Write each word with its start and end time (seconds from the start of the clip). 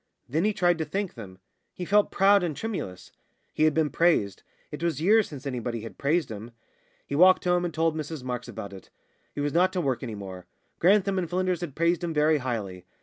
Then 0.27 0.45
he 0.45 0.51
tried 0.51 0.79
to 0.79 0.85
thank 0.85 1.13
them. 1.13 1.37
He 1.75 1.85
felt 1.85 2.09
proud 2.09 2.41
and 2.41 2.57
tremulous. 2.57 3.11
He 3.53 3.65
had 3.65 3.75
been 3.75 3.91
praised 3.91 4.41
it 4.71 4.81
was 4.81 4.99
years 4.99 5.29
since 5.29 5.45
anybody 5.45 5.81
had 5.81 5.99
praised 5.99 6.29
him. 6.31 6.53
He 7.05 7.13
walked 7.13 7.43
home 7.43 7.63
and 7.65 7.71
told 7.71 7.95
Mrs 7.95 8.23
Marks 8.23 8.47
about 8.47 8.73
it. 8.73 8.89
He 9.31 9.41
was 9.41 9.53
not 9.53 9.71
to 9.73 9.79
work 9.81 10.01
any 10.01 10.15
more. 10.15 10.47
Grantham 10.79 11.23
& 11.27 11.27
Flynders 11.27 11.61
had 11.61 11.75
praised 11.75 12.03
him 12.03 12.15
very 12.15 12.39
highly. 12.39 12.87